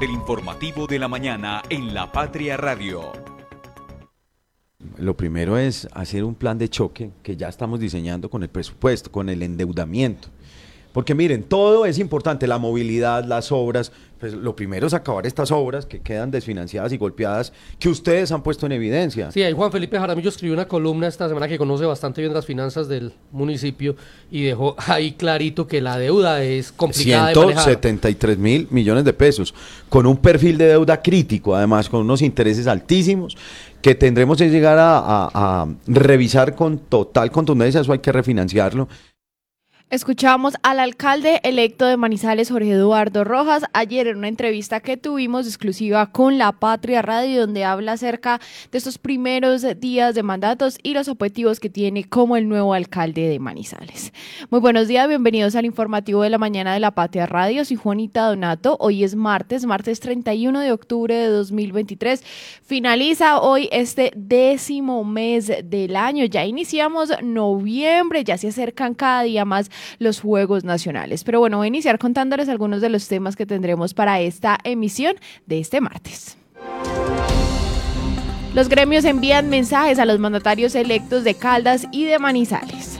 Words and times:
del 0.00 0.10
informativo 0.10 0.86
de 0.86 0.98
la 0.98 1.08
mañana 1.08 1.62
en 1.70 1.94
La 1.94 2.12
Patria 2.12 2.56
Radio. 2.56 3.12
Lo 4.98 5.16
primero 5.16 5.56
es 5.56 5.88
hacer 5.92 6.24
un 6.24 6.34
plan 6.34 6.58
de 6.58 6.68
choque 6.68 7.12
que 7.22 7.36
ya 7.36 7.48
estamos 7.48 7.80
diseñando 7.80 8.28
con 8.28 8.42
el 8.42 8.50
presupuesto, 8.50 9.10
con 9.10 9.28
el 9.28 9.42
endeudamiento. 9.42 10.28
Porque 10.96 11.14
miren, 11.14 11.42
todo 11.42 11.84
es 11.84 11.98
importante, 11.98 12.46
la 12.46 12.56
movilidad, 12.56 13.22
las 13.22 13.52
obras. 13.52 13.92
Pues 14.18 14.32
lo 14.32 14.56
primero 14.56 14.86
es 14.86 14.94
acabar 14.94 15.26
estas 15.26 15.50
obras 15.50 15.84
que 15.84 16.00
quedan 16.00 16.30
desfinanciadas 16.30 16.90
y 16.90 16.96
golpeadas, 16.96 17.52
que 17.78 17.90
ustedes 17.90 18.32
han 18.32 18.42
puesto 18.42 18.64
en 18.64 18.72
evidencia. 18.72 19.30
Sí, 19.30 19.42
ahí 19.42 19.52
Juan 19.52 19.70
Felipe 19.70 19.98
Jaramillo 19.98 20.30
escribió 20.30 20.54
una 20.54 20.66
columna 20.66 21.06
esta 21.06 21.28
semana 21.28 21.48
que 21.48 21.58
conoce 21.58 21.84
bastante 21.84 22.22
bien 22.22 22.32
las 22.32 22.46
finanzas 22.46 22.88
del 22.88 23.12
municipio 23.30 23.94
y 24.30 24.44
dejó 24.44 24.74
ahí 24.86 25.12
clarito 25.12 25.66
que 25.66 25.82
la 25.82 25.98
deuda 25.98 26.42
es 26.42 26.72
complicada 26.72 27.34
173 27.34 28.38
mil 28.38 28.66
millones 28.70 29.04
de 29.04 29.12
pesos, 29.12 29.54
con 29.90 30.06
un 30.06 30.16
perfil 30.16 30.56
de 30.56 30.68
deuda 30.68 31.02
crítico, 31.02 31.54
además, 31.54 31.90
con 31.90 32.00
unos 32.00 32.22
intereses 32.22 32.66
altísimos 32.66 33.36
que 33.82 33.94
tendremos 33.94 34.38
que 34.38 34.48
llegar 34.48 34.78
a, 34.78 35.28
a 35.34 35.68
revisar 35.86 36.54
con 36.54 36.78
total 36.78 37.30
contundencia, 37.30 37.82
eso 37.82 37.92
hay 37.92 37.98
que 37.98 38.12
refinanciarlo. 38.12 38.88
Escuchamos 39.88 40.54
al 40.64 40.80
alcalde 40.80 41.38
electo 41.44 41.86
de 41.86 41.96
Manizales, 41.96 42.50
Jorge 42.50 42.72
Eduardo 42.72 43.22
Rojas, 43.22 43.62
ayer 43.72 44.08
en 44.08 44.18
una 44.18 44.26
entrevista 44.26 44.80
que 44.80 44.96
tuvimos 44.96 45.46
exclusiva 45.46 46.10
con 46.10 46.38
La 46.38 46.50
Patria 46.50 47.02
Radio, 47.02 47.42
donde 47.42 47.62
habla 47.62 47.92
acerca 47.92 48.40
de 48.72 48.78
estos 48.78 48.98
primeros 48.98 49.64
días 49.78 50.16
de 50.16 50.24
mandatos 50.24 50.78
y 50.82 50.92
los 50.92 51.06
objetivos 51.06 51.60
que 51.60 51.70
tiene 51.70 52.02
como 52.02 52.36
el 52.36 52.48
nuevo 52.48 52.74
alcalde 52.74 53.28
de 53.28 53.38
Manizales. 53.38 54.12
Muy 54.50 54.58
buenos 54.58 54.88
días, 54.88 55.06
bienvenidos 55.06 55.54
al 55.54 55.66
informativo 55.66 56.22
de 56.22 56.30
la 56.30 56.38
mañana 56.38 56.74
de 56.74 56.80
La 56.80 56.90
Patria 56.90 57.26
Radio. 57.26 57.64
Soy 57.64 57.76
Juanita 57.76 58.26
Donato. 58.26 58.76
Hoy 58.80 59.04
es 59.04 59.14
martes, 59.14 59.66
martes 59.66 60.00
31 60.00 60.58
de 60.58 60.72
octubre 60.72 61.14
de 61.14 61.28
2023. 61.28 62.24
Finaliza 62.64 63.38
hoy 63.38 63.68
este 63.70 64.10
décimo 64.16 65.04
mes 65.04 65.46
del 65.62 65.94
año. 65.94 66.24
Ya 66.24 66.44
iniciamos 66.44 67.10
noviembre, 67.22 68.24
ya 68.24 68.36
se 68.36 68.48
acercan 68.48 68.92
cada 68.92 69.22
día 69.22 69.44
más 69.44 69.70
los 69.98 70.20
Juegos 70.20 70.64
Nacionales. 70.64 71.24
Pero 71.24 71.40
bueno, 71.40 71.58
voy 71.58 71.66
a 71.66 71.68
iniciar 71.68 71.98
contándoles 71.98 72.48
algunos 72.48 72.80
de 72.80 72.88
los 72.88 73.08
temas 73.08 73.36
que 73.36 73.46
tendremos 73.46 73.94
para 73.94 74.20
esta 74.20 74.58
emisión 74.64 75.16
de 75.46 75.60
este 75.60 75.80
martes. 75.80 76.36
Los 78.54 78.68
gremios 78.68 79.04
envían 79.04 79.50
mensajes 79.50 79.98
a 79.98 80.06
los 80.06 80.18
mandatarios 80.18 80.74
electos 80.74 81.24
de 81.24 81.34
Caldas 81.34 81.86
y 81.92 82.04
de 82.04 82.18
Manizales. 82.18 82.98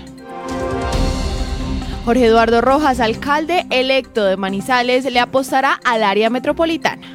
Jorge 2.05 2.27
Eduardo 2.27 2.61
Rojas, 2.61 3.01
alcalde 3.01 3.67
electo 3.71 4.25
de 4.25 4.37
Manizales, 4.37 5.11
le 5.11 5.19
apostará 5.19 5.81
al 5.85 6.05
área 6.05 6.31
metropolitana. 6.31 7.07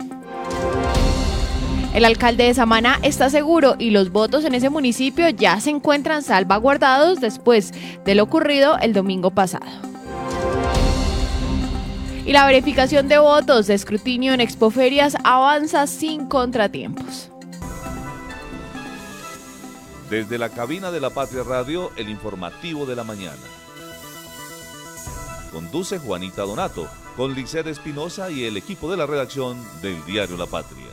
El 1.94 2.06
alcalde 2.06 2.46
de 2.46 2.54
Samana 2.54 3.00
está 3.04 3.30
seguro 3.30 3.76
y 3.78 3.90
los 3.90 4.12
votos 4.12 4.46
en 4.46 4.56
ese 4.56 4.70
municipio 4.70 5.28
ya 5.28 5.60
se 5.60 5.72
encuentran 5.72 6.24
salvaguardados 6.24 7.20
después 7.20 7.74
de 8.06 8.16
lo 8.16 8.24
ocurrido 8.24 8.78
el 8.80 8.94
domingo 8.94 9.32
pasado. 9.32 9.66
Y 12.26 12.32
la 12.32 12.46
verificación 12.46 13.10
de 13.10 13.18
votos 13.18 13.68
de 13.68 13.74
escrutinio 13.74 14.34
en 14.34 14.40
expoferias 14.40 15.18
avanza 15.26 15.86
sin 15.86 16.28
contratiempos. 16.28 17.30
Desde 20.10 20.38
la 20.38 20.48
cabina 20.48 20.92
de 20.92 21.02
la 21.02 21.10
Patria 21.10 21.44
Radio, 21.44 21.92
el 21.98 22.10
informativo 22.10 22.86
de 22.86 22.96
la 22.96 23.04
mañana. 23.04 23.42
Conduce 25.52 26.00
Juanita 26.00 26.44
Donato, 26.44 26.88
con 27.18 27.34
Liced 27.34 27.68
Espinosa 27.68 28.32
y 28.32 28.46
el 28.46 28.56
equipo 28.56 28.90
de 28.90 28.96
la 28.96 29.06
redacción 29.06 29.58
del 29.82 30.06
diario 30.06 30.38
La 30.38 30.46
Patria. 30.46 30.91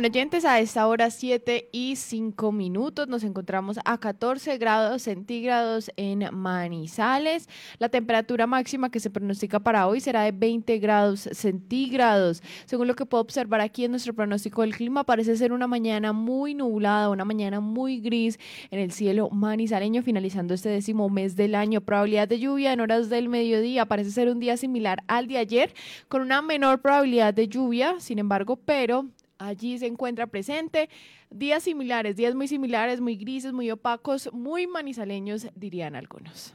Bueno, 0.00 0.14
oyentes, 0.14 0.46
a 0.46 0.58
esta 0.60 0.86
hora 0.86 1.10
7 1.10 1.68
y 1.72 1.94
5 1.94 2.52
minutos 2.52 3.06
nos 3.06 3.22
encontramos 3.22 3.78
a 3.84 3.98
14 3.98 4.56
grados 4.56 5.02
centígrados 5.02 5.90
en 5.98 6.26
Manizales. 6.32 7.50
La 7.78 7.90
temperatura 7.90 8.46
máxima 8.46 8.90
que 8.90 8.98
se 8.98 9.10
pronostica 9.10 9.60
para 9.60 9.86
hoy 9.86 10.00
será 10.00 10.22
de 10.22 10.32
20 10.32 10.78
grados 10.78 11.28
centígrados. 11.32 12.42
Según 12.64 12.86
lo 12.86 12.96
que 12.96 13.04
puedo 13.04 13.20
observar 13.20 13.60
aquí 13.60 13.84
en 13.84 13.90
nuestro 13.90 14.14
pronóstico 14.14 14.62
del 14.62 14.74
clima, 14.74 15.04
parece 15.04 15.36
ser 15.36 15.52
una 15.52 15.66
mañana 15.66 16.14
muy 16.14 16.54
nublada, 16.54 17.10
una 17.10 17.26
mañana 17.26 17.60
muy 17.60 18.00
gris 18.00 18.38
en 18.70 18.78
el 18.78 18.92
cielo 18.92 19.28
manizaleño, 19.28 20.02
finalizando 20.02 20.54
este 20.54 20.70
décimo 20.70 21.10
mes 21.10 21.36
del 21.36 21.54
año. 21.54 21.82
Probabilidad 21.82 22.26
de 22.26 22.38
lluvia 22.38 22.72
en 22.72 22.80
horas 22.80 23.10
del 23.10 23.28
mediodía 23.28 23.84
parece 23.84 24.12
ser 24.12 24.30
un 24.30 24.40
día 24.40 24.56
similar 24.56 25.04
al 25.08 25.26
de 25.26 25.36
ayer, 25.36 25.74
con 26.08 26.22
una 26.22 26.40
menor 26.40 26.80
probabilidad 26.80 27.34
de 27.34 27.48
lluvia, 27.48 27.96
sin 28.00 28.18
embargo, 28.18 28.56
pero 28.56 29.04
allí 29.40 29.78
se 29.78 29.86
encuentra 29.86 30.26
presente. 30.26 30.88
Días 31.30 31.64
similares, 31.64 32.16
días 32.16 32.34
muy 32.34 32.46
similares, 32.46 33.00
muy 33.00 33.16
grises, 33.16 33.52
muy 33.52 33.70
opacos, 33.70 34.32
muy 34.32 34.66
manizaleños, 34.66 35.48
dirían 35.54 35.96
algunos. 35.96 36.54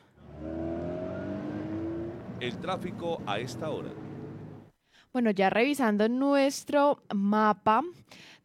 El 2.39 2.57
tráfico 2.59 3.21
a 3.25 3.39
esta 3.39 3.69
hora. 3.69 3.89
Bueno, 5.11 5.31
ya 5.31 5.49
revisando 5.49 6.09
nuestro 6.09 7.01
mapa, 7.13 7.81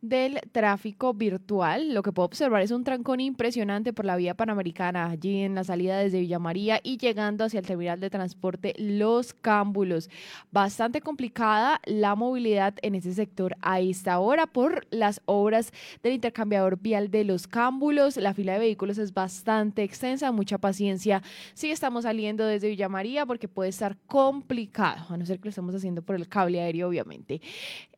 del 0.03 0.41
tráfico 0.53 1.13
virtual. 1.13 1.93
Lo 1.95 2.03
que 2.03 2.13
puedo 2.13 2.27
observar 2.27 2.63
es 2.63 2.71
un 2.71 2.85
trancón 2.85 3.21
impresionante 3.21 3.93
por 3.93 4.05
la 4.05 4.17
vía 4.17 4.35
panamericana, 4.35 5.11
allí 5.11 5.41
en 5.41 5.55
la 5.55 5.65
salida 5.65 5.99
desde 5.99 6.21
Villa 6.21 6.39
María 6.39 6.81
y 6.83 6.97
llegando 6.97 7.45
hacia 7.45 7.61
el 7.61 7.67
terminal 7.67 8.01
de 8.01 8.11
transporte 8.11 8.75
Los 8.79 9.35
Cámbulos. 9.35 10.09
Bastante 10.51 11.01
complicada 11.01 11.81
la 11.85 12.15
movilidad 12.15 12.75
en 12.83 12.95
ese 12.95 13.13
sector 13.13 13.57
a 13.61 13.81
esta 13.81 14.19
hora 14.21 14.47
por 14.47 14.87
las 14.91 15.21
obras 15.27 15.73
del 16.03 16.15
intercambiador 16.15 16.79
vial 16.79 17.11
de 17.11 17.25
Los 17.25 17.47
Cámbulos. 17.47 18.17
La 18.17 18.35
fila 18.35 18.55
de 18.55 18.61
vehículos 18.61 18.99
es 18.99 19.13
bastante 19.13 19.83
extensa, 19.83 20.33
mucha 20.33 20.59
paciencia. 20.59 21.23
Sí 21.55 21.71
estamos 21.71 22.05
saliendo 22.05 22.47
desde 22.47 22.69
Villa 22.69 22.89
María 22.89 23.27
porque 23.27 23.49
puede 23.49 23.71
estar 23.71 23.97
complicado, 24.07 25.07
a 25.09 25.17
no 25.17 25.27
ser 25.27 25.39
que 25.39 25.47
lo 25.47 25.51
estemos 25.51 25.75
haciendo 25.75 26.03
por 26.03 26.17
el 26.17 26.29
cable 26.29 26.61
aéreo, 26.61 26.89
obviamente. 26.89 27.41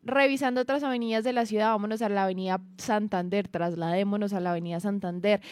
Revisando 0.05 0.61
otras 0.61 0.83
avenidas 0.83 1.23
de 1.23 1.33
la 1.33 1.47
ciudad, 1.47 1.69
vámonos 1.69 1.92
a 2.01 2.09
la 2.09 2.25
avenida 2.25 2.63
Santander, 2.79 3.49
trasladémonos 3.49 4.33
a 4.33 4.41
la 4.41 4.53
avenida 4.53 4.81
Santander 4.81 5.43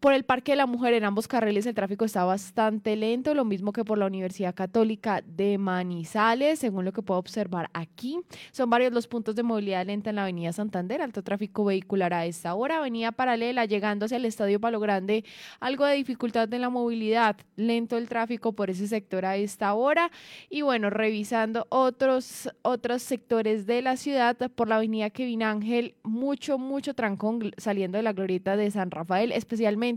por 0.00 0.14
el 0.14 0.24
Parque 0.24 0.52
de 0.52 0.56
la 0.56 0.64
Mujer 0.64 0.94
en 0.94 1.04
ambos 1.04 1.28
carriles 1.28 1.66
el 1.66 1.74
tráfico 1.74 2.06
está 2.06 2.24
bastante 2.24 2.96
lento, 2.96 3.34
lo 3.34 3.44
mismo 3.44 3.72
que 3.72 3.84
por 3.84 3.98
la 3.98 4.06
Universidad 4.06 4.54
Católica 4.54 5.22
de 5.26 5.58
Manizales, 5.58 6.58
según 6.58 6.86
lo 6.86 6.92
que 6.92 7.02
puedo 7.02 7.20
observar 7.20 7.68
aquí. 7.74 8.18
Son 8.50 8.70
varios 8.70 8.94
los 8.94 9.06
puntos 9.06 9.36
de 9.36 9.42
movilidad 9.42 9.84
lenta 9.84 10.08
en 10.08 10.16
la 10.16 10.22
Avenida 10.22 10.54
Santander, 10.54 11.02
alto 11.02 11.22
tráfico 11.22 11.66
vehicular 11.66 12.14
a 12.14 12.24
esta 12.24 12.54
hora, 12.54 12.78
Avenida 12.78 13.12
Paralela, 13.12 13.66
llegando 13.66 14.06
hacia 14.06 14.16
el 14.16 14.24
Estadio 14.24 14.58
Palo 14.58 14.80
Grande, 14.80 15.22
algo 15.60 15.84
de 15.84 15.96
dificultad 15.96 16.52
en 16.54 16.62
la 16.62 16.70
movilidad, 16.70 17.36
lento 17.56 17.98
el 17.98 18.08
tráfico 18.08 18.54
por 18.54 18.70
ese 18.70 18.88
sector 18.88 19.26
a 19.26 19.36
esta 19.36 19.74
hora. 19.74 20.10
Y 20.48 20.62
bueno, 20.62 20.88
revisando 20.88 21.66
otros, 21.68 22.48
otros 22.62 23.02
sectores 23.02 23.66
de 23.66 23.82
la 23.82 23.98
ciudad, 23.98 24.50
por 24.54 24.66
la 24.68 24.76
Avenida 24.76 25.10
Kevin 25.10 25.42
Ángel, 25.42 25.94
mucho, 26.02 26.56
mucho 26.56 26.94
trancón 26.94 27.52
saliendo 27.58 27.98
de 27.98 28.02
la 28.02 28.14
glorieta 28.14 28.56
de 28.56 28.70
San 28.70 28.90
Rafael, 28.90 29.32
especialmente 29.32 29.89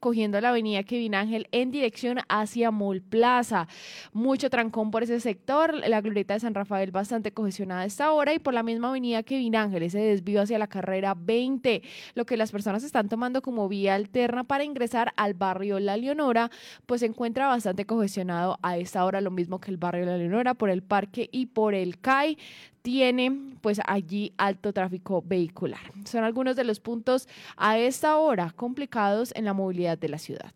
cogiendo 0.00 0.40
la 0.40 0.50
avenida 0.50 0.82
Kevin 0.82 1.14
Ángel 1.14 1.48
en 1.52 1.70
dirección 1.70 2.18
hacia 2.28 2.70
Mall 2.70 3.02
Plaza. 3.02 3.68
Mucho 4.12 4.50
trancón 4.50 4.90
por 4.90 5.02
ese 5.02 5.20
sector, 5.20 5.74
la 5.86 6.00
glorieta 6.00 6.34
de 6.34 6.40
San 6.40 6.54
Rafael 6.54 6.90
bastante 6.90 7.32
congestionada 7.32 7.82
a 7.82 7.84
esta 7.84 8.12
hora 8.12 8.34
y 8.34 8.38
por 8.38 8.54
la 8.54 8.62
misma 8.62 8.88
avenida 8.88 9.22
Kevin 9.22 9.56
Ángel, 9.56 9.82
ese 9.82 9.98
desvío 9.98 10.42
hacia 10.42 10.58
la 10.58 10.66
carrera 10.66 11.14
20, 11.16 11.82
lo 12.14 12.26
que 12.26 12.36
las 12.36 12.52
personas 12.52 12.82
están 12.82 13.08
tomando 13.08 13.42
como 13.42 13.68
vía 13.68 13.94
alterna 13.94 14.44
para 14.44 14.64
ingresar 14.64 15.12
al 15.16 15.34
barrio 15.34 15.78
La 15.80 15.96
Leonora, 15.96 16.50
pues 16.86 17.00
se 17.00 17.06
encuentra 17.06 17.46
bastante 17.46 17.86
congestionado 17.86 18.58
a 18.62 18.78
esta 18.78 19.04
hora, 19.04 19.20
lo 19.20 19.30
mismo 19.30 19.60
que 19.60 19.70
el 19.70 19.76
barrio 19.76 20.06
La 20.06 20.16
Leonora 20.16 20.54
por 20.54 20.70
el 20.70 20.82
parque 20.82 21.28
y 21.32 21.46
por 21.46 21.74
el 21.74 21.98
CAI 21.98 22.38
tiene 22.86 23.36
pues 23.62 23.80
allí 23.84 24.32
alto 24.36 24.72
tráfico 24.72 25.20
vehicular. 25.26 25.80
Son 26.04 26.22
algunos 26.22 26.54
de 26.54 26.62
los 26.62 26.78
puntos 26.78 27.26
a 27.56 27.78
esta 27.78 28.16
hora 28.16 28.52
complicados 28.54 29.32
en 29.34 29.44
la 29.44 29.54
movilidad 29.54 29.98
de 29.98 30.08
la 30.08 30.18
ciudad. 30.18 30.52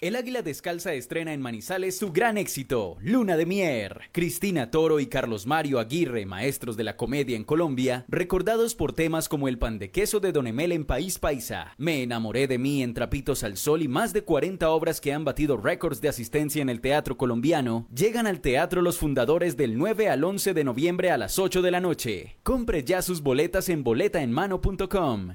El 0.00 0.16
Águila 0.16 0.42
Descalza 0.42 0.92
estrena 0.92 1.32
en 1.32 1.40
Manizales 1.40 1.96
su 1.96 2.12
gran 2.12 2.36
éxito, 2.36 2.98
Luna 3.00 3.36
de 3.36 3.46
Mier. 3.46 4.02
Cristina 4.12 4.70
Toro 4.70 5.00
y 5.00 5.06
Carlos 5.06 5.46
Mario 5.46 5.78
Aguirre, 5.78 6.26
maestros 6.26 6.76
de 6.76 6.84
la 6.84 6.96
comedia 6.96 7.36
en 7.36 7.44
Colombia, 7.44 8.04
recordados 8.08 8.74
por 8.74 8.92
temas 8.92 9.30
como 9.30 9.48
el 9.48 9.58
pan 9.58 9.78
de 9.78 9.90
queso 9.90 10.20
de 10.20 10.32
Don 10.32 10.46
Emel 10.46 10.72
en 10.72 10.84
País 10.84 11.18
Paisa, 11.18 11.72
Me 11.78 12.02
enamoré 12.02 12.46
de 12.46 12.58
mí 12.58 12.82
en 12.82 12.92
Trapitos 12.92 13.44
al 13.44 13.56
Sol 13.56 13.82
y 13.82 13.88
más 13.88 14.12
de 14.12 14.24
40 14.24 14.68
obras 14.68 15.00
que 15.00 15.14
han 15.14 15.24
batido 15.24 15.56
récords 15.56 16.02
de 16.02 16.10
asistencia 16.10 16.60
en 16.60 16.68
el 16.68 16.82
teatro 16.82 17.16
colombiano, 17.16 17.86
llegan 17.94 18.26
al 18.26 18.40
teatro 18.40 18.82
los 18.82 18.98
fundadores 18.98 19.56
del 19.56 19.78
9 19.78 20.10
al 20.10 20.22
11 20.22 20.52
de 20.52 20.64
noviembre 20.64 21.10
a 21.10 21.16
las 21.16 21.38
8 21.38 21.62
de 21.62 21.70
la 21.70 21.80
noche. 21.80 22.36
Compre 22.42 22.84
ya 22.84 23.00
sus 23.00 23.22
boletas 23.22 23.70
en 23.70 23.84
boletaenmano.com. 23.84 25.34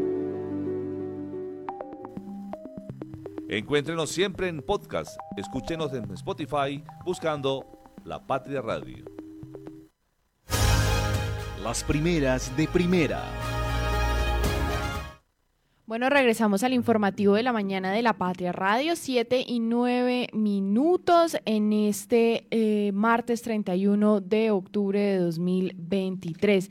Encuéntrenos 3.51 4.09
siempre 4.09 4.47
en 4.47 4.61
podcast. 4.61 5.19
Escúchenos 5.35 5.91
en 5.91 6.09
Spotify 6.13 6.81
buscando 7.03 7.65
La 8.05 8.25
Patria 8.25 8.61
Radio. 8.61 9.03
Las 11.61 11.83
primeras 11.83 12.55
de 12.55 12.65
primera. 12.69 13.21
Bueno, 15.91 16.07
regresamos 16.09 16.63
al 16.63 16.71
informativo 16.71 17.33
de 17.33 17.43
la 17.43 17.51
mañana 17.51 17.91
de 17.91 18.01
la 18.01 18.13
Patria 18.13 18.53
Radio, 18.53 18.95
7 18.95 19.43
y 19.45 19.59
9 19.59 20.29
minutos 20.31 21.35
en 21.43 21.73
este 21.73 22.47
eh, 22.49 22.93
martes 22.93 23.41
31 23.41 24.21
de 24.21 24.51
octubre 24.51 24.97
de 24.97 25.17
2023. 25.17 26.69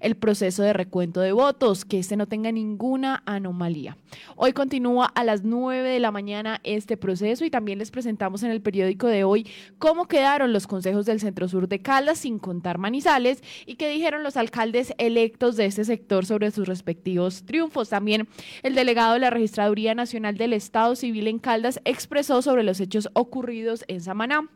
el 0.00 0.16
proceso 0.16 0.62
de 0.62 0.72
recuento 0.72 1.20
de 1.20 1.32
votos, 1.32 1.84
que 1.84 1.98
este 1.98 2.16
no 2.16 2.26
tenga 2.26 2.52
ninguna 2.52 3.22
anomalía. 3.26 3.96
Hoy 4.36 4.52
continúa 4.52 5.06
a 5.06 5.24
las 5.24 5.44
9 5.44 5.88
de 5.88 6.00
la 6.00 6.10
mañana 6.10 6.60
este 6.64 6.96
proceso 6.96 7.44
y 7.44 7.50
también 7.50 7.78
les 7.78 7.90
presentamos 7.90 8.42
en 8.42 8.50
el 8.50 8.60
periódico 8.60 9.06
de 9.06 9.24
hoy 9.24 9.46
cómo 9.78 10.06
quedaron 10.06 10.52
los 10.52 10.66
consejos 10.66 11.06
del 11.06 11.20
Centro 11.20 11.48
Sur 11.48 11.68
de 11.68 11.80
Caldas 11.80 12.18
sin 12.18 12.38
contar 12.38 12.78
Manizales 12.78 13.42
y 13.66 13.76
qué 13.76 13.88
dijeron 13.88 14.22
los 14.22 14.36
alcaldes 14.36 14.94
electos 14.98 15.56
de 15.56 15.66
este 15.66 15.84
sector 15.84 16.26
sobre 16.26 16.50
sus 16.50 16.66
respectivos 16.66 17.44
triunfos. 17.44 17.88
También 17.88 18.28
el 18.62 18.74
delegado 18.74 19.14
de 19.14 19.20
la 19.20 19.30
Registraduría 19.30 19.94
Nacional 19.94 20.36
del 20.36 20.52
Estado 20.52 20.96
Civil 20.96 21.26
en 21.26 21.38
Caldas 21.38 21.80
expresó 21.84 22.42
sobre 22.42 22.62
los 22.62 22.80
hechos 22.80 23.08
ocurridos 23.14 23.84
en 23.88 24.00
Samaná 24.00 24.48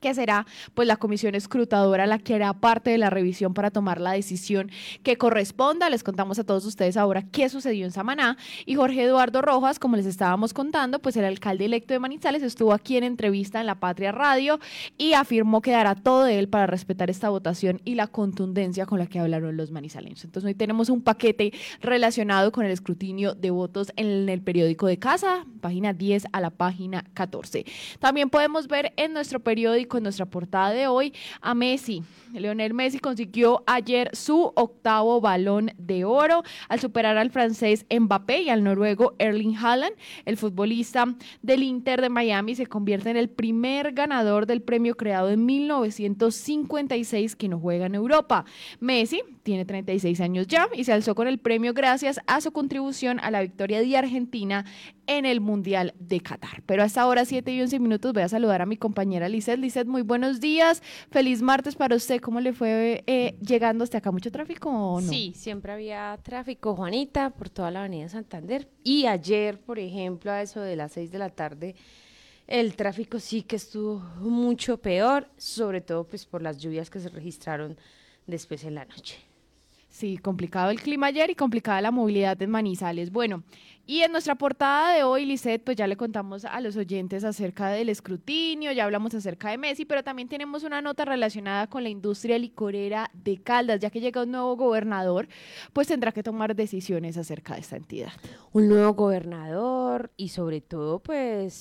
que 0.00 0.14
será 0.14 0.46
pues 0.74 0.88
la 0.88 0.96
comisión 0.96 1.34
escrutadora 1.34 2.06
la 2.06 2.18
que 2.18 2.34
hará 2.34 2.52
parte 2.52 2.90
de 2.90 2.98
la 2.98 3.10
revisión 3.10 3.54
para 3.54 3.70
tomar 3.70 4.00
la 4.00 4.12
decisión 4.12 4.70
que 5.02 5.16
corresponda. 5.16 5.90
Les 5.90 6.02
contamos 6.02 6.38
a 6.38 6.44
todos 6.44 6.64
ustedes 6.64 6.96
ahora 6.96 7.22
qué 7.22 7.48
sucedió 7.48 7.84
en 7.84 7.92
Samaná 7.92 8.36
y 8.66 8.74
Jorge 8.74 9.02
Eduardo 9.02 9.42
Rojas, 9.42 9.78
como 9.78 9.96
les 9.96 10.06
estábamos 10.06 10.52
contando, 10.52 10.98
pues 10.98 11.16
el 11.16 11.24
alcalde 11.24 11.64
electo 11.64 11.94
de 11.94 12.00
Manizales 12.00 12.42
estuvo 12.42 12.72
aquí 12.72 12.96
en 12.96 13.04
entrevista 13.04 13.60
en 13.60 13.66
La 13.66 13.76
Patria 13.76 14.12
Radio 14.12 14.58
y 14.96 15.12
afirmó 15.12 15.62
que 15.62 15.72
dará 15.72 15.94
todo 15.94 16.24
de 16.24 16.38
él 16.38 16.48
para 16.48 16.66
respetar 16.66 17.10
esta 17.10 17.28
votación 17.28 17.80
y 17.84 17.94
la 17.94 18.06
contundencia 18.06 18.86
con 18.86 18.98
la 18.98 19.06
que 19.06 19.18
hablaron 19.18 19.56
los 19.56 19.70
manizaleños. 19.70 20.24
Entonces 20.24 20.48
hoy 20.48 20.54
tenemos 20.54 20.88
un 20.88 21.02
paquete 21.02 21.52
relacionado 21.80 22.52
con 22.52 22.64
el 22.64 22.72
escrutinio 22.72 23.34
de 23.34 23.50
votos 23.50 23.92
en 23.96 24.28
el 24.28 24.42
periódico 24.42 24.86
de 24.86 24.98
casa, 24.98 25.46
página 25.60 25.92
10 25.92 26.26
a 26.32 26.40
la 26.40 26.50
página 26.50 27.04
14. 27.14 27.64
También 27.98 28.30
podemos 28.30 28.68
ver 28.68 28.92
en 28.96 29.12
nuestro 29.12 29.40
periódico 29.40 29.87
con 29.88 30.02
nuestra 30.02 30.26
portada 30.26 30.70
de 30.70 30.86
hoy 30.86 31.12
a 31.40 31.54
Messi. 31.54 32.02
Leonel 32.32 32.74
Messi 32.74 32.98
consiguió 32.98 33.62
ayer 33.66 34.10
su 34.14 34.52
octavo 34.54 35.20
balón 35.20 35.72
de 35.78 36.04
oro 36.04 36.42
al 36.68 36.80
superar 36.80 37.16
al 37.16 37.30
francés 37.30 37.86
Mbappé 37.90 38.42
y 38.42 38.50
al 38.50 38.62
noruego 38.62 39.14
Erling 39.18 39.56
Haaland. 39.56 39.96
El 40.24 40.36
futbolista 40.36 41.06
del 41.42 41.62
Inter 41.62 42.00
de 42.00 42.08
Miami 42.08 42.54
se 42.54 42.66
convierte 42.66 43.10
en 43.10 43.16
el 43.16 43.28
primer 43.28 43.92
ganador 43.92 44.46
del 44.46 44.62
premio 44.62 44.96
creado 44.96 45.30
en 45.30 45.44
1956 45.46 47.36
que 47.36 47.48
no 47.48 47.58
juega 47.58 47.86
en 47.86 47.94
Europa. 47.94 48.44
Messi 48.80 49.22
tiene 49.42 49.64
36 49.64 50.20
años 50.20 50.46
ya 50.46 50.68
y 50.74 50.84
se 50.84 50.92
alzó 50.92 51.14
con 51.14 51.28
el 51.28 51.38
premio 51.38 51.72
gracias 51.72 52.20
a 52.26 52.40
su 52.40 52.52
contribución 52.52 53.20
a 53.20 53.30
la 53.30 53.40
victoria 53.40 53.80
de 53.80 53.96
Argentina 53.96 54.64
en 55.06 55.24
el 55.24 55.40
Mundial 55.40 55.94
de 55.98 56.20
Qatar. 56.20 56.62
Pero 56.66 56.82
hasta 56.82 57.02
ahora, 57.02 57.24
7 57.24 57.50
y 57.52 57.60
11 57.62 57.78
minutos, 57.80 58.12
voy 58.12 58.22
a 58.22 58.28
saludar 58.28 58.62
a 58.62 58.66
mi 58.66 58.76
compañera 58.76 59.28
Lizeth. 59.28 59.58
Lizeth, 59.58 59.77
muy 59.86 60.02
buenos 60.02 60.40
días. 60.40 60.82
Feliz 61.10 61.42
martes 61.42 61.76
para 61.76 61.96
usted. 61.96 62.20
¿Cómo 62.20 62.40
le 62.40 62.52
fue 62.52 63.04
eh, 63.06 63.36
llegando 63.40 63.84
hasta 63.84 63.98
acá? 63.98 64.10
¿Mucho 64.10 64.30
tráfico 64.30 64.70
o 64.70 65.00
no? 65.00 65.08
Sí, 65.08 65.32
siempre 65.36 65.72
había 65.72 66.18
tráfico, 66.22 66.74
Juanita, 66.74 67.30
por 67.30 67.50
toda 67.50 67.70
la 67.70 67.80
avenida 67.80 68.08
Santander. 68.08 68.68
Y 68.82 69.06
ayer, 69.06 69.60
por 69.60 69.78
ejemplo, 69.78 70.30
a 70.30 70.42
eso 70.42 70.60
de 70.60 70.76
las 70.76 70.92
6 70.92 71.12
de 71.12 71.18
la 71.18 71.30
tarde, 71.30 71.74
el 72.46 72.76
tráfico 72.76 73.20
sí 73.20 73.42
que 73.42 73.56
estuvo 73.56 73.98
mucho 74.20 74.78
peor, 74.78 75.28
sobre 75.36 75.80
todo 75.80 76.04
pues 76.04 76.24
por 76.24 76.42
las 76.42 76.58
lluvias 76.58 76.88
que 76.90 76.98
se 76.98 77.10
registraron 77.10 77.76
después 78.26 78.64
en 78.64 78.74
la 78.74 78.84
noche. 78.86 79.27
Sí, 79.88 80.18
complicado 80.18 80.70
el 80.70 80.80
clima 80.80 81.06
ayer 81.06 81.30
y 81.30 81.34
complicada 81.34 81.80
la 81.80 81.90
movilidad 81.90 82.40
en 82.42 82.50
Manizales. 82.50 83.10
Bueno, 83.10 83.42
y 83.86 84.02
en 84.02 84.12
nuestra 84.12 84.34
portada 84.34 84.92
de 84.92 85.02
hoy, 85.02 85.24
Lisette, 85.24 85.64
pues 85.64 85.78
ya 85.78 85.86
le 85.86 85.96
contamos 85.96 86.44
a 86.44 86.60
los 86.60 86.76
oyentes 86.76 87.24
acerca 87.24 87.70
del 87.70 87.88
escrutinio, 87.88 88.70
ya 88.72 88.84
hablamos 88.84 89.14
acerca 89.14 89.48
de 89.48 89.56
Messi, 89.56 89.86
pero 89.86 90.04
también 90.04 90.28
tenemos 90.28 90.62
una 90.62 90.82
nota 90.82 91.06
relacionada 91.06 91.68
con 91.68 91.82
la 91.82 91.88
industria 91.88 92.38
licorera 92.38 93.10
de 93.14 93.42
Caldas, 93.42 93.80
ya 93.80 93.88
que 93.88 94.00
llega 94.00 94.22
un 94.22 94.30
nuevo 94.30 94.56
gobernador, 94.56 95.26
pues 95.72 95.88
tendrá 95.88 96.12
que 96.12 96.22
tomar 96.22 96.54
decisiones 96.54 97.16
acerca 97.16 97.54
de 97.54 97.60
esta 97.60 97.76
entidad. 97.76 98.12
Un 98.52 98.68
nuevo 98.68 98.92
gobernador 98.92 100.12
y 100.18 100.28
sobre 100.28 100.60
todo, 100.60 100.98
pues 100.98 101.54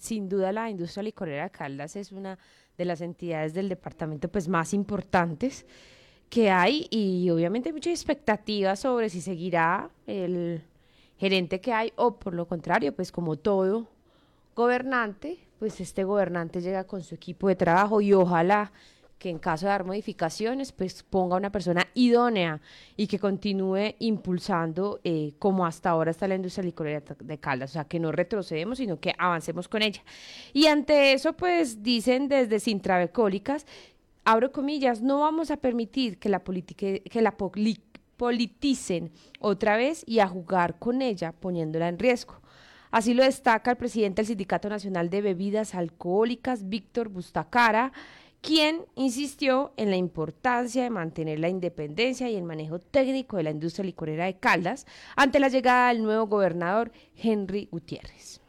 sin 0.00 0.28
duda 0.28 0.50
la 0.50 0.68
industria 0.68 1.04
licorera 1.04 1.44
de 1.44 1.50
Caldas 1.50 1.94
es 1.94 2.10
una 2.10 2.40
de 2.76 2.84
las 2.84 3.00
entidades 3.00 3.54
del 3.54 3.68
departamento 3.68 4.28
pues 4.28 4.48
más 4.48 4.74
importantes 4.74 5.64
que 6.28 6.50
hay 6.50 6.86
y 6.90 7.30
obviamente 7.30 7.68
hay 7.68 7.72
mucha 7.72 7.90
expectativa 7.90 8.76
sobre 8.76 9.08
si 9.08 9.20
seguirá 9.20 9.90
el 10.06 10.62
gerente 11.18 11.60
que 11.60 11.72
hay 11.72 11.92
o 11.96 12.16
por 12.16 12.34
lo 12.34 12.46
contrario, 12.46 12.94
pues 12.94 13.12
como 13.12 13.36
todo 13.36 13.88
gobernante, 14.54 15.38
pues 15.58 15.80
este 15.80 16.04
gobernante 16.04 16.60
llega 16.60 16.84
con 16.84 17.02
su 17.02 17.14
equipo 17.14 17.48
de 17.48 17.56
trabajo 17.56 18.00
y 18.00 18.12
ojalá 18.12 18.72
que 19.18 19.30
en 19.30 19.38
caso 19.38 19.66
de 19.66 19.70
dar 19.70 19.84
modificaciones, 19.84 20.72
pues 20.72 21.02
ponga 21.02 21.36
una 21.36 21.50
persona 21.50 21.86
idónea 21.94 22.60
y 22.96 23.06
que 23.06 23.18
continúe 23.18 23.94
impulsando 23.98 25.00
eh, 25.04 25.32
como 25.38 25.64
hasta 25.64 25.90
ahora 25.90 26.10
está 26.10 26.28
la 26.28 26.34
industria 26.34 26.64
licorera 26.64 27.02
de 27.18 27.38
Caldas, 27.38 27.70
o 27.70 27.72
sea, 27.74 27.84
que 27.84 27.98
no 27.98 28.12
retrocedemos, 28.12 28.78
sino 28.78 29.00
que 29.00 29.14
avancemos 29.16 29.68
con 29.68 29.82
ella. 29.82 30.02
Y 30.52 30.66
ante 30.66 31.12
eso, 31.12 31.32
pues 31.32 31.82
dicen 31.82 32.28
desde 32.28 32.60
Sintravecólicas 32.60 33.66
abro 34.26 34.52
comillas, 34.52 35.00
no 35.00 35.20
vamos 35.20 35.50
a 35.50 35.56
permitir 35.56 36.18
que 36.18 36.28
la, 36.28 36.40
política, 36.44 36.86
que 36.98 37.22
la 37.22 37.36
politicen 38.16 39.12
otra 39.38 39.76
vez 39.76 40.02
y 40.06 40.18
a 40.18 40.26
jugar 40.26 40.78
con 40.78 41.00
ella, 41.00 41.32
poniéndola 41.32 41.88
en 41.88 41.98
riesgo. 41.98 42.42
Así 42.90 43.14
lo 43.14 43.22
destaca 43.22 43.70
el 43.70 43.76
presidente 43.76 44.22
del 44.22 44.26
Sindicato 44.26 44.68
Nacional 44.68 45.10
de 45.10 45.22
Bebidas 45.22 45.74
Alcohólicas, 45.74 46.68
Víctor 46.68 47.08
Bustacara, 47.08 47.92
quien 48.40 48.84
insistió 48.96 49.72
en 49.76 49.90
la 49.90 49.96
importancia 49.96 50.82
de 50.82 50.90
mantener 50.90 51.38
la 51.38 51.48
independencia 51.48 52.28
y 52.28 52.36
el 52.36 52.42
manejo 52.42 52.80
técnico 52.80 53.36
de 53.36 53.44
la 53.44 53.50
industria 53.50 53.84
licorera 53.84 54.26
de 54.26 54.38
Caldas 54.38 54.86
ante 55.14 55.38
la 55.38 55.48
llegada 55.48 55.88
del 55.88 56.02
nuevo 56.02 56.26
gobernador 56.26 56.90
Henry 57.16 57.68
Gutiérrez. 57.70 58.40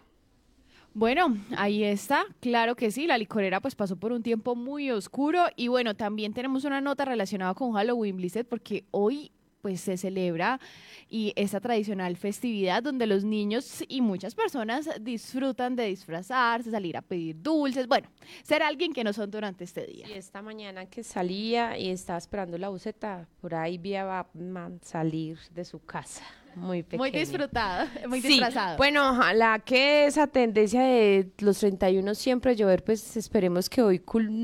Bueno, 0.98 1.38
ahí 1.56 1.84
está, 1.84 2.26
claro 2.40 2.76
que 2.76 2.90
sí, 2.90 3.06
la 3.06 3.20
licorera 3.20 3.62
pues 3.62 3.76
pasó 3.76 3.98
por 3.98 4.12
un 4.12 4.24
tiempo 4.24 4.56
muy 4.56 4.90
oscuro 4.90 5.46
y 5.56 5.68
bueno, 5.68 5.96
también 5.96 6.34
tenemos 6.34 6.66
una 6.66 6.82
nota 6.82 7.06
relacionada 7.06 7.54
con 7.54 7.74
Halloween 7.74 8.18
Blizzard 8.18 8.48
porque 8.48 8.84
hoy 8.90 9.32
pues 9.62 9.80
se 9.80 9.96
celebra 9.96 10.60
y 11.08 11.34
esa 11.36 11.60
tradicional 11.60 12.18
festividad 12.18 12.82
donde 12.82 13.06
los 13.06 13.24
niños 13.24 13.84
y 13.88 14.02
muchas 14.02 14.34
personas 14.34 14.90
disfrutan 15.00 15.76
de 15.76 15.86
disfrazarse, 15.86 16.72
salir 16.72 16.98
a 16.98 17.04
pedir 17.04 17.40
dulces, 17.44 17.86
bueno, 17.86 18.10
ser 18.42 18.64
alguien 18.64 18.92
que 18.92 19.04
no 19.04 19.14
son 19.14 19.30
durante 19.30 19.66
este 19.66 19.86
día. 19.86 20.08
Y 20.10 20.14
esta 20.14 20.42
mañana 20.42 20.88
que 20.88 21.04
salía 21.04 21.78
y 21.78 21.90
estaba 21.90 22.18
esperando 22.18 22.58
la 22.58 22.70
buceta, 22.70 23.28
por 23.40 23.54
ahí 23.54 23.78
vi 23.78 23.94
a 23.94 24.04
Batman 24.04 24.80
salir 24.82 25.38
de 25.54 25.64
su 25.64 25.80
casa. 25.80 26.24
Muy 26.58 26.84
pequeño. 26.84 27.00
Muy 27.00 27.12
disfrutado, 27.12 27.88
muy 28.10 28.22
Sí, 28.22 28.30
disfrazado. 28.30 28.78
Bueno, 28.78 29.12
ojalá 29.12 29.60
que 29.60 30.06
esa 30.06 30.28
tendencia 30.28 30.82
de 30.82 31.32
los 31.40 31.60
31 31.60 32.16
siempre 32.16 32.56
llover, 32.56 32.84
pues 32.84 33.16
esperemos 33.16 33.70
que 33.70 33.82
hoy 33.82 34.02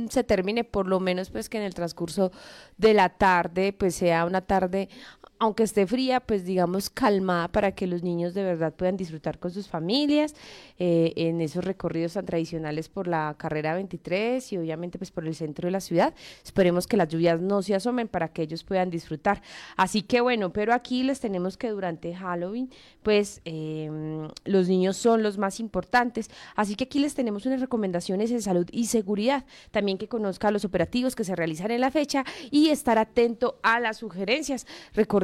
se 0.09 0.23
termine, 0.23 0.63
por 0.63 0.87
lo 0.87 0.99
menos 0.99 1.31
pues 1.31 1.49
que 1.49 1.57
en 1.57 1.63
el 1.63 1.73
transcurso 1.73 2.31
de 2.77 2.93
la 2.93 3.09
tarde, 3.09 3.73
pues 3.73 3.95
sea 3.95 4.25
una 4.25 4.41
tarde, 4.41 4.89
aunque 5.43 5.63
esté 5.63 5.85
fría, 5.85 6.21
pues 6.21 6.45
digamos 6.45 6.89
calmada 6.89 7.49
para 7.49 7.73
que 7.73 7.85
los 7.85 8.01
niños 8.01 8.33
de 8.33 8.43
verdad 8.43 8.73
puedan 8.73 8.95
disfrutar 8.95 9.39
con 9.39 9.51
sus 9.51 9.67
familias 9.67 10.35
eh, 10.79 11.11
en 11.17 11.41
esos 11.41 11.65
recorridos 11.65 12.13
tan 12.13 12.25
tradicionales 12.25 12.87
por 12.87 13.07
la 13.09 13.35
carrera 13.37 13.73
23 13.73 14.53
y 14.53 14.57
obviamente 14.57 14.97
pues 14.97 15.11
por 15.11 15.27
el 15.27 15.35
centro 15.35 15.67
de 15.67 15.71
la 15.71 15.81
ciudad. 15.81 16.13
Esperemos 16.45 16.87
que 16.87 16.95
las 16.95 17.09
lluvias 17.09 17.41
no 17.41 17.61
se 17.61 17.75
asomen 17.75 18.07
para 18.07 18.29
que 18.29 18.43
ellos 18.43 18.63
puedan 18.63 18.89
disfrutar. 18.89 19.41
Así 19.75 20.01
que 20.01 20.21
bueno, 20.21 20.53
pero 20.53 20.73
aquí 20.73 21.03
les 21.03 21.19
tenemos 21.19 21.57
que 21.57 21.71
durante 21.71 22.15
Halloween, 22.15 22.69
pues 23.01 23.41
eh, 23.43 23.89
los 24.45 24.69
niños 24.69 24.95
son 24.95 25.23
los 25.23 25.37
más 25.37 25.59
importantes. 25.59 26.29
Así 26.55 26.75
que 26.75 26.85
aquí 26.85 26.99
les 26.99 27.15
tenemos 27.15 27.45
unas 27.45 27.59
recomendaciones 27.59 28.31
en 28.31 28.41
salud 28.41 28.67
y 28.71 28.85
seguridad. 28.85 29.43
También 29.71 29.97
que 29.97 30.07
conozca 30.07 30.51
los 30.51 30.63
operativos 30.63 31.17
que 31.17 31.25
se 31.25 31.35
realizan 31.35 31.69
en 31.71 31.81
la 31.81 31.91
fecha 31.91 32.23
y 32.49 32.69
estar 32.69 32.97
atento 32.97 33.59
a 33.61 33.81
las 33.81 33.97
sugerencias. 33.97 34.65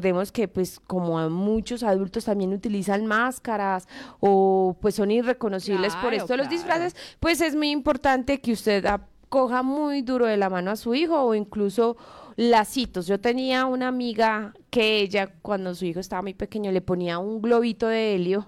Recordemos 0.10 0.32
que 0.32 0.48
pues 0.48 0.80
como 0.80 1.20
a 1.20 1.30
muchos 1.30 1.84
adultos 1.84 2.25
también 2.25 2.51
utilizan 2.51 3.06
máscaras 3.06 3.88
o 4.20 4.75
pues 4.82 4.96
son 4.96 5.12
irreconocibles 5.12 5.96
por 5.98 6.16
esto 6.16 6.36
los 6.36 6.50
disfraces, 6.50 6.96
pues 7.20 7.42
es 7.42 7.56
muy 7.56 7.70
importante 7.70 8.42
que 8.42 8.51
usted 8.51 8.86
coja 9.30 9.62
muy 9.62 10.01
duro 10.01 10.25
de 10.25 10.38
la 10.38 10.50
mano 10.50 10.72
a 10.72 10.75
su 10.75 10.96
hijo 10.96 11.22
o 11.22 11.36
incluso 11.36 11.96
lacitos. 12.38 13.06
Yo 13.06 13.20
tenía 13.20 13.68
una 13.68 13.88
amiga 13.88 14.56
que 14.72 15.00
ella 15.00 15.32
cuando 15.44 15.75
su 15.75 15.86
hijo 15.86 16.00
estaba 16.00 16.24
muy 16.24 16.34
pequeño 16.34 16.72
le 16.72 16.82
ponía 16.82 17.20
un 17.20 17.39
globito 17.39 17.88
de 17.88 18.16
helio 18.16 18.48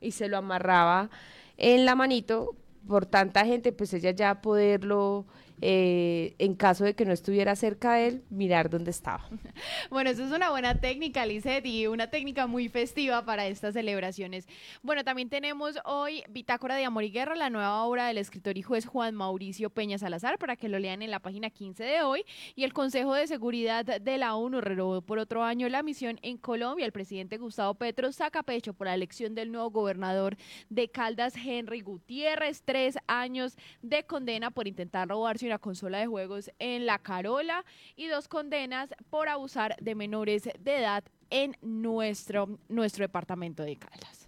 y 0.00 0.12
se 0.12 0.28
lo 0.28 0.36
amarraba 0.36 1.10
en 1.56 1.84
la 1.84 1.96
manito 1.96 2.54
por 2.86 3.06
tanta 3.06 3.44
gente, 3.44 3.72
pues 3.72 3.92
ella 3.94 4.12
ya 4.12 4.40
poderlo, 4.40 5.26
eh, 5.66 6.34
en 6.36 6.56
caso 6.56 6.84
de 6.84 6.94
que 6.94 7.06
no 7.06 7.14
estuviera 7.14 7.56
cerca 7.56 7.94
de 7.94 8.08
él, 8.08 8.24
mirar 8.28 8.68
dónde 8.68 8.90
estaba. 8.90 9.26
Bueno, 9.88 10.10
eso 10.10 10.24
es 10.24 10.32
una 10.32 10.50
buena 10.50 10.80
técnica, 10.80 11.24
Lizeth, 11.24 11.64
y 11.64 11.86
una 11.86 12.10
técnica 12.10 12.46
muy 12.46 12.68
festiva 12.68 13.24
para 13.24 13.46
estas 13.46 13.74
celebraciones. 13.74 14.46
Bueno, 14.82 15.04
también 15.04 15.28
tenemos 15.28 15.78
hoy 15.84 16.22
Bitácora 16.28 16.74
de 16.74 16.84
Amor 16.84 17.04
y 17.04 17.10
Guerra, 17.10 17.34
la 17.36 17.48
nueva 17.48 17.84
obra 17.84 18.08
del 18.08 18.18
escritor 18.18 18.58
y 18.58 18.62
juez 18.62 18.84
Juan 18.84 19.14
Mauricio 19.14 19.70
Peña 19.70 19.96
Salazar, 19.96 20.38
para 20.38 20.56
que 20.56 20.68
lo 20.68 20.78
lean 20.78 21.00
en 21.00 21.10
la 21.10 21.20
página 21.20 21.48
15 21.48 21.82
de 21.84 22.02
hoy. 22.02 22.24
Y 22.56 22.64
el 22.64 22.72
Consejo 22.72 23.14
de 23.14 23.26
Seguridad 23.26 23.84
de 23.84 24.18
la 24.18 24.34
ONU 24.34 24.60
renovó 24.60 25.00
por 25.00 25.18
otro 25.18 25.44
año 25.44 25.68
la 25.68 25.82
misión 25.82 26.18
en 26.22 26.36
Colombia. 26.36 26.84
El 26.84 26.92
presidente 26.92 27.38
Gustavo 27.38 27.74
Petro 27.74 28.12
saca 28.12 28.42
pecho 28.42 28.74
por 28.74 28.86
la 28.86 28.94
elección 28.94 29.34
del 29.34 29.52
nuevo 29.52 29.70
gobernador 29.70 30.36
de 30.68 30.90
Caldas, 30.90 31.34
Henry 31.36 31.80
Gutiérrez. 31.80 32.62
Tres 32.64 32.98
años 33.06 33.56
de 33.80 34.04
condena 34.04 34.50
por 34.50 34.68
intentar 34.68 35.08
robarse 35.08 35.46
una 35.46 35.53
consola 35.58 35.98
de 35.98 36.06
juegos 36.06 36.50
en 36.58 36.86
La 36.86 36.98
Carola 36.98 37.64
y 37.96 38.06
dos 38.08 38.28
condenas 38.28 38.90
por 39.10 39.28
abusar 39.28 39.76
de 39.80 39.94
menores 39.94 40.48
de 40.58 40.78
edad 40.78 41.04
en 41.30 41.56
nuestro, 41.62 42.58
nuestro 42.68 43.04
departamento 43.04 43.62
de 43.62 43.76
Caldas. 43.76 44.23